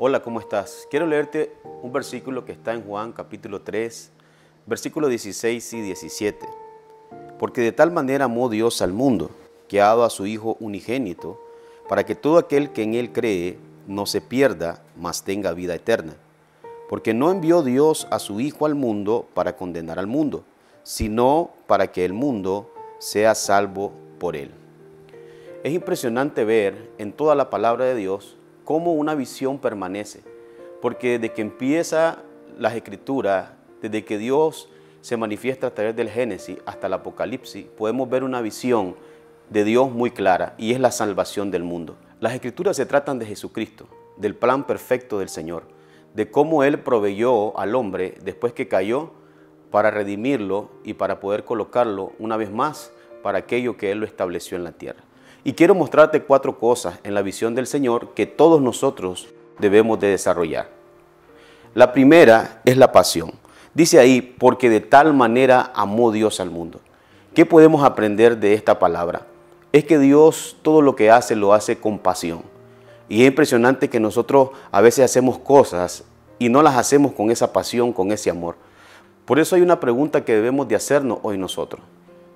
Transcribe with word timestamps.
Hola, 0.00 0.22
¿cómo 0.22 0.38
estás? 0.38 0.86
Quiero 0.92 1.08
leerte 1.08 1.52
un 1.82 1.92
versículo 1.92 2.44
que 2.44 2.52
está 2.52 2.72
en 2.72 2.84
Juan 2.84 3.10
capítulo 3.10 3.62
3, 3.62 4.12
versículos 4.64 5.10
16 5.10 5.72
y 5.72 5.80
17. 5.80 6.46
Porque 7.36 7.62
de 7.62 7.72
tal 7.72 7.90
manera 7.90 8.26
amó 8.26 8.48
Dios 8.48 8.80
al 8.80 8.92
mundo, 8.92 9.32
que 9.66 9.80
ha 9.80 9.86
dado 9.86 10.04
a 10.04 10.10
su 10.10 10.24
Hijo 10.26 10.56
unigénito, 10.60 11.42
para 11.88 12.06
que 12.06 12.14
todo 12.14 12.38
aquel 12.38 12.70
que 12.70 12.84
en 12.84 12.94
Él 12.94 13.10
cree 13.10 13.58
no 13.88 14.06
se 14.06 14.20
pierda, 14.20 14.84
mas 14.96 15.24
tenga 15.24 15.52
vida 15.52 15.74
eterna. 15.74 16.14
Porque 16.88 17.12
no 17.12 17.32
envió 17.32 17.62
Dios 17.64 18.06
a 18.12 18.20
su 18.20 18.38
Hijo 18.38 18.66
al 18.66 18.76
mundo 18.76 19.26
para 19.34 19.56
condenar 19.56 19.98
al 19.98 20.06
mundo, 20.06 20.44
sino 20.84 21.50
para 21.66 21.90
que 21.90 22.04
el 22.04 22.12
mundo 22.12 22.72
sea 23.00 23.34
salvo 23.34 23.90
por 24.20 24.36
Él. 24.36 24.52
Es 25.64 25.72
impresionante 25.72 26.44
ver 26.44 26.88
en 26.98 27.12
toda 27.12 27.34
la 27.34 27.50
palabra 27.50 27.84
de 27.84 27.96
Dios 27.96 28.37
cómo 28.68 28.92
una 28.92 29.14
visión 29.14 29.56
permanece, 29.56 30.20
porque 30.82 31.18
desde 31.18 31.32
que 31.32 31.40
empieza 31.40 32.18
las 32.58 32.74
escrituras, 32.74 33.52
desde 33.80 34.04
que 34.04 34.18
Dios 34.18 34.68
se 35.00 35.16
manifiesta 35.16 35.68
a 35.68 35.70
través 35.70 35.96
del 35.96 36.10
Génesis 36.10 36.58
hasta 36.66 36.86
el 36.86 36.92
Apocalipsis, 36.92 37.64
podemos 37.64 38.10
ver 38.10 38.24
una 38.24 38.42
visión 38.42 38.94
de 39.48 39.64
Dios 39.64 39.90
muy 39.90 40.10
clara 40.10 40.54
y 40.58 40.74
es 40.74 40.80
la 40.80 40.90
salvación 40.90 41.50
del 41.50 41.62
mundo. 41.62 41.96
Las 42.20 42.34
escrituras 42.34 42.76
se 42.76 42.84
tratan 42.84 43.18
de 43.18 43.24
Jesucristo, 43.24 43.88
del 44.18 44.34
plan 44.34 44.66
perfecto 44.66 45.18
del 45.18 45.30
Señor, 45.30 45.62
de 46.12 46.30
cómo 46.30 46.62
Él 46.62 46.78
proveyó 46.78 47.58
al 47.58 47.74
hombre 47.74 48.18
después 48.22 48.52
que 48.52 48.68
cayó 48.68 49.12
para 49.70 49.90
redimirlo 49.90 50.68
y 50.84 50.92
para 50.92 51.20
poder 51.20 51.46
colocarlo 51.46 52.12
una 52.18 52.36
vez 52.36 52.50
más 52.50 52.92
para 53.22 53.38
aquello 53.38 53.78
que 53.78 53.92
Él 53.92 54.00
lo 54.00 54.04
estableció 54.04 54.58
en 54.58 54.64
la 54.64 54.72
tierra. 54.72 55.07
Y 55.48 55.54
quiero 55.54 55.74
mostrarte 55.74 56.24
cuatro 56.24 56.58
cosas 56.58 56.98
en 57.04 57.14
la 57.14 57.22
visión 57.22 57.54
del 57.54 57.66
Señor 57.66 58.10
que 58.12 58.26
todos 58.26 58.60
nosotros 58.60 59.28
debemos 59.58 59.98
de 59.98 60.08
desarrollar. 60.08 60.68
La 61.72 61.90
primera 61.94 62.60
es 62.66 62.76
la 62.76 62.92
pasión. 62.92 63.32
Dice 63.72 63.98
ahí, 63.98 64.20
porque 64.20 64.68
de 64.68 64.80
tal 64.80 65.14
manera 65.14 65.72
amó 65.74 66.12
Dios 66.12 66.40
al 66.40 66.50
mundo. 66.50 66.80
¿Qué 67.34 67.46
podemos 67.46 67.82
aprender 67.82 68.36
de 68.36 68.52
esta 68.52 68.78
palabra? 68.78 69.26
Es 69.72 69.84
que 69.84 69.98
Dios 69.98 70.58
todo 70.60 70.82
lo 70.82 70.94
que 70.94 71.10
hace 71.10 71.34
lo 71.34 71.54
hace 71.54 71.78
con 71.78 71.98
pasión. 71.98 72.42
Y 73.08 73.22
es 73.22 73.28
impresionante 73.28 73.88
que 73.88 74.00
nosotros 74.00 74.50
a 74.70 74.82
veces 74.82 75.06
hacemos 75.06 75.38
cosas 75.38 76.04
y 76.38 76.50
no 76.50 76.62
las 76.62 76.76
hacemos 76.76 77.12
con 77.12 77.30
esa 77.30 77.54
pasión, 77.54 77.94
con 77.94 78.12
ese 78.12 78.28
amor. 78.28 78.56
Por 79.24 79.38
eso 79.38 79.56
hay 79.56 79.62
una 79.62 79.80
pregunta 79.80 80.26
que 80.26 80.34
debemos 80.34 80.68
de 80.68 80.76
hacernos 80.76 81.20
hoy 81.22 81.38
nosotros. 81.38 81.80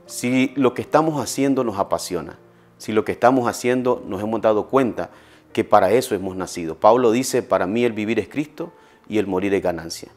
Si 0.07 0.55
lo 0.57 0.73
que 0.73 0.81
estamos 0.81 1.23
haciendo 1.23 1.63
nos 1.63 1.79
apasiona, 1.79 2.39
si 2.83 2.91
lo 2.91 3.05
que 3.05 3.13
estamos 3.13 3.47
haciendo 3.47 4.03
nos 4.09 4.21
hemos 4.21 4.41
dado 4.41 4.67
cuenta 4.67 5.11
que 5.53 5.63
para 5.63 5.93
eso 5.93 6.17
hemos 6.17 6.35
nacido. 6.35 6.75
Pablo 6.75 7.13
dice, 7.13 7.41
para 7.41 7.65
mí 7.65 7.85
el 7.85 7.93
vivir 7.93 8.19
es 8.19 8.29
Cristo 8.29 8.73
y 9.09 9.19
el 9.19 9.29
morir 9.29 9.55
es 9.55 9.63
ganancia. 9.63 10.09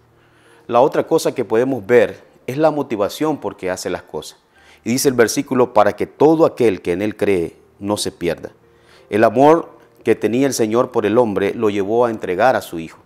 La 0.65 0.81
otra 0.81 1.05
cosa 1.05 1.35
que 1.35 1.45
podemos 1.45 1.85
ver 1.85 2.23
es 2.47 2.57
la 2.57 2.71
motivación 2.71 3.37
por 3.37 3.55
qué 3.55 3.69
hace 3.69 3.91
las 3.91 4.01
cosas. 4.01 4.39
Y 4.83 4.89
dice 4.89 5.09
el 5.09 5.13
versículo, 5.13 5.75
para 5.75 5.95
que 5.95 6.07
todo 6.07 6.43
aquel 6.43 6.81
que 6.81 6.93
en 6.93 7.03
él 7.03 7.15
cree 7.15 7.55
no 7.77 7.97
se 7.97 8.11
pierda. 8.11 8.49
El 9.11 9.23
amor 9.23 9.69
que 10.03 10.15
tenía 10.15 10.47
el 10.47 10.53
Señor 10.53 10.89
por 10.89 11.05
el 11.05 11.19
hombre 11.19 11.53
lo 11.53 11.69
llevó 11.69 12.05
a 12.05 12.09
entregar 12.09 12.55
a 12.55 12.63
su 12.63 12.79
Hijo. 12.79 12.97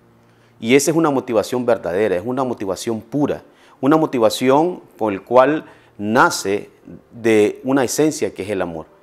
Y 0.62 0.76
esa 0.76 0.92
es 0.92 0.96
una 0.96 1.10
motivación 1.10 1.66
verdadera, 1.66 2.16
es 2.16 2.24
una 2.26 2.46
motivación 2.46 3.02
pura, 3.02 3.44
una 3.82 3.98
motivación 3.98 4.80
por 4.98 5.12
el 5.12 5.22
cual 5.22 5.66
nace 5.98 6.70
de 7.12 7.60
una 7.66 7.84
esencia 7.84 8.34
que 8.34 8.44
es 8.44 8.50
el 8.52 8.62
amor. 8.62 8.99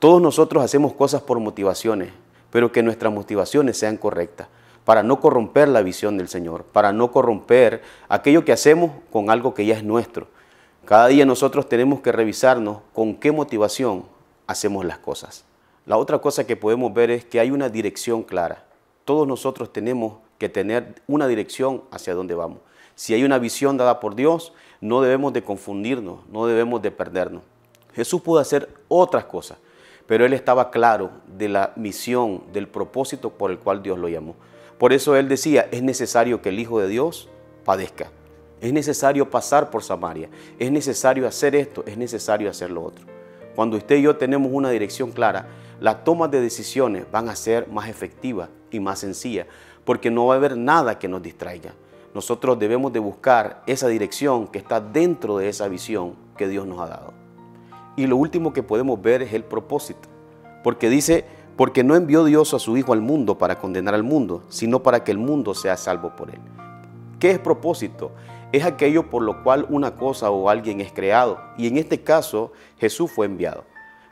Todos 0.00 0.22
nosotros 0.22 0.64
hacemos 0.64 0.94
cosas 0.94 1.20
por 1.20 1.38
motivaciones, 1.40 2.08
pero 2.50 2.72
que 2.72 2.82
nuestras 2.82 3.12
motivaciones 3.12 3.76
sean 3.76 3.98
correctas, 3.98 4.48
para 4.86 5.02
no 5.02 5.20
corromper 5.20 5.68
la 5.68 5.82
visión 5.82 6.16
del 6.16 6.28
Señor, 6.28 6.64
para 6.64 6.90
no 6.90 7.12
corromper 7.12 7.82
aquello 8.08 8.42
que 8.42 8.52
hacemos 8.52 8.92
con 9.12 9.28
algo 9.28 9.52
que 9.52 9.66
ya 9.66 9.76
es 9.76 9.84
nuestro. 9.84 10.26
Cada 10.86 11.08
día 11.08 11.26
nosotros 11.26 11.68
tenemos 11.68 12.00
que 12.00 12.12
revisarnos 12.12 12.78
con 12.94 13.14
qué 13.14 13.30
motivación 13.30 14.06
hacemos 14.46 14.86
las 14.86 14.96
cosas. 14.96 15.44
La 15.84 15.98
otra 15.98 16.18
cosa 16.18 16.46
que 16.46 16.56
podemos 16.56 16.94
ver 16.94 17.10
es 17.10 17.26
que 17.26 17.38
hay 17.38 17.50
una 17.50 17.68
dirección 17.68 18.22
clara. 18.22 18.64
Todos 19.04 19.28
nosotros 19.28 19.70
tenemos 19.70 20.14
que 20.38 20.48
tener 20.48 20.94
una 21.08 21.26
dirección 21.28 21.82
hacia 21.90 22.14
dónde 22.14 22.34
vamos. 22.34 22.60
Si 22.94 23.12
hay 23.12 23.22
una 23.22 23.38
visión 23.38 23.76
dada 23.76 24.00
por 24.00 24.14
Dios, 24.14 24.54
no 24.80 25.02
debemos 25.02 25.34
de 25.34 25.44
confundirnos, 25.44 26.20
no 26.30 26.46
debemos 26.46 26.80
de 26.80 26.90
perdernos. 26.90 27.42
Jesús 27.92 28.22
pudo 28.22 28.40
hacer 28.40 28.70
otras 28.88 29.26
cosas, 29.26 29.58
pero 30.10 30.26
él 30.26 30.32
estaba 30.32 30.72
claro 30.72 31.12
de 31.38 31.48
la 31.48 31.72
misión, 31.76 32.42
del 32.52 32.66
propósito 32.66 33.30
por 33.30 33.52
el 33.52 33.60
cual 33.60 33.80
Dios 33.80 33.96
lo 33.96 34.08
llamó. 34.08 34.34
Por 34.76 34.92
eso 34.92 35.14
él 35.14 35.28
decía, 35.28 35.68
es 35.70 35.84
necesario 35.84 36.42
que 36.42 36.48
el 36.48 36.58
Hijo 36.58 36.80
de 36.80 36.88
Dios 36.88 37.28
padezca. 37.64 38.10
Es 38.60 38.72
necesario 38.72 39.30
pasar 39.30 39.70
por 39.70 39.84
Samaria. 39.84 40.28
Es 40.58 40.72
necesario 40.72 41.28
hacer 41.28 41.54
esto, 41.54 41.84
es 41.86 41.96
necesario 41.96 42.50
hacer 42.50 42.72
lo 42.72 42.82
otro. 42.82 43.04
Cuando 43.54 43.76
usted 43.76 43.98
y 43.98 44.02
yo 44.02 44.16
tenemos 44.16 44.50
una 44.52 44.70
dirección 44.70 45.12
clara, 45.12 45.46
las 45.78 46.02
tomas 46.02 46.28
de 46.32 46.40
decisiones 46.40 47.08
van 47.12 47.28
a 47.28 47.36
ser 47.36 47.68
más 47.68 47.88
efectivas 47.88 48.48
y 48.72 48.80
más 48.80 48.98
sencillas, 48.98 49.46
porque 49.84 50.10
no 50.10 50.26
va 50.26 50.34
a 50.34 50.38
haber 50.38 50.56
nada 50.56 50.98
que 50.98 51.06
nos 51.06 51.22
distraiga 51.22 51.72
nosotros 52.14 52.58
debemos 52.58 52.92
de 52.92 52.98
buscar 52.98 53.62
esa 53.66 53.86
dirección 53.86 54.48
que 54.48 54.58
está 54.58 54.80
dentro 54.80 55.38
de 55.38 55.48
esa 55.48 55.68
visión 55.68 56.16
que 56.36 56.48
Dios 56.48 56.66
nos 56.66 56.80
ha 56.80 56.88
dado. 56.88 57.19
Y 57.96 58.06
lo 58.06 58.16
último 58.16 58.52
que 58.52 58.62
podemos 58.62 59.00
ver 59.00 59.22
es 59.22 59.32
el 59.32 59.44
propósito, 59.44 60.08
porque 60.62 60.88
dice, 60.88 61.24
porque 61.56 61.84
no 61.84 61.96
envió 61.96 62.24
Dios 62.24 62.54
a 62.54 62.58
su 62.58 62.76
Hijo 62.76 62.92
al 62.92 63.00
mundo 63.00 63.38
para 63.38 63.58
condenar 63.58 63.94
al 63.94 64.02
mundo, 64.02 64.42
sino 64.48 64.82
para 64.82 65.04
que 65.04 65.10
el 65.10 65.18
mundo 65.18 65.54
sea 65.54 65.76
salvo 65.76 66.16
por 66.16 66.30
él. 66.30 66.40
¿Qué 67.18 67.32
es 67.32 67.38
propósito? 67.38 68.12
Es 68.52 68.64
aquello 68.64 69.10
por 69.10 69.22
lo 69.22 69.42
cual 69.42 69.66
una 69.68 69.96
cosa 69.96 70.30
o 70.30 70.48
alguien 70.48 70.80
es 70.80 70.92
creado, 70.92 71.40
y 71.56 71.66
en 71.66 71.76
este 71.76 72.02
caso 72.02 72.52
Jesús 72.78 73.10
fue 73.10 73.26
enviado. 73.26 73.64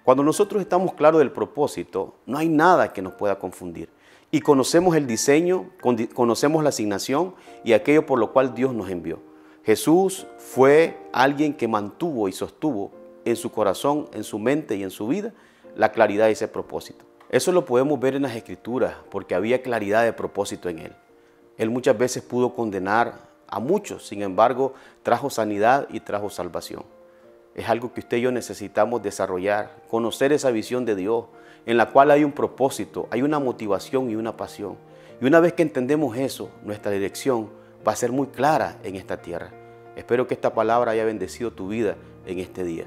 Cuando 0.05 0.22
nosotros 0.22 0.61
estamos 0.61 0.94
claros 0.94 1.19
del 1.19 1.33
propósito, 1.33 2.15
no 2.27 2.38
hay 2.38 2.49
nada 2.49 2.93
que 2.93 3.03
nos 3.03 3.15
pueda 3.15 3.38
confundir 3.38 3.91
y 4.31 4.41
conocemos 4.41 4.94
el 4.97 5.06
diseño, 5.06 5.71
conocemos 6.15 6.62
la 6.62 6.69
asignación 6.69 7.34
y 7.65 7.72
aquello 7.72 8.05
por 8.05 8.19
lo 8.19 8.33
cual 8.33 8.55
Dios 8.55 8.75
nos 8.75 8.91
envió. 8.91 9.21
Jesús 9.65 10.27
fue 10.38 10.99
alguien 11.12 11.55
que 11.55 11.69
mantuvo 11.69 12.28
y 12.28 12.33
sostuvo 12.33 12.93
en 13.31 13.37
su 13.37 13.50
corazón, 13.50 14.09
en 14.12 14.25
su 14.25 14.39
mente 14.39 14.77
y 14.77 14.83
en 14.83 14.91
su 14.91 15.09
vida 15.09 15.33
la 15.77 15.93
claridad 15.93 16.27
de 16.27 16.33
ese 16.33 16.49
propósito. 16.49 17.05
Eso 17.31 17.53
lo 17.53 17.65
podemos 17.65 18.00
ver 18.00 18.15
en 18.15 18.22
las 18.22 18.34
escrituras 18.34 18.94
porque 19.11 19.34
había 19.34 19.62
claridad 19.62 20.05
de 20.05 20.12
propósito 20.12 20.69
en 20.69 20.78
él. 20.78 20.93
Él 21.56 21.71
muchas 21.71 21.99
veces 21.99 22.22
pudo 22.22 22.55
condenar 22.55 23.28
a 23.47 23.61
muchos, 23.61 24.06
sin 24.06 24.22
embargo, 24.22 24.75
trajo 25.03 25.31
sanidad 25.31 25.87
y 25.91 26.00
trajo 26.00 26.31
salvación. 26.31 26.84
Es 27.55 27.69
algo 27.69 27.93
que 27.93 28.00
usted 28.00 28.19
y 28.19 28.22
yo 28.22 28.33
necesitamos 28.33 29.03
desarrollar, 29.03 29.83
conocer 29.91 30.33
esa 30.33 30.50
visión 30.50 30.84
de 30.84 30.94
Dios, 30.94 31.25
en 31.67 31.77
la 31.77 31.91
cual 31.91 32.11
hay 32.11 32.25
un 32.25 32.33
propósito, 32.33 33.09
hay 33.11 33.22
una 33.22 33.38
motivación 33.38 34.11
y 34.11 34.17
una 34.17 34.37
pasión. 34.37 34.77
Y 35.21 35.27
una 35.27 35.41
vez 35.41 35.53
que 35.55 35.62
entendemos 35.62 36.17
eso, 36.17 36.50
nuestra 36.65 36.93
dirección 36.93 37.50
va 37.87 37.93
a 37.93 37.97
ser 37.97 38.12
muy 38.12 38.28
clara 38.28 38.78
en 38.84 38.94
esta 38.94 39.21
tierra. 39.21 39.50
Espero 39.97 40.27
que 40.27 40.34
esta 40.34 40.55
palabra 40.55 40.93
haya 40.93 41.05
bendecido 41.05 41.53
tu 41.53 41.69
vida 41.69 41.97
en 42.27 42.38
este 42.38 42.62
día. 42.62 42.87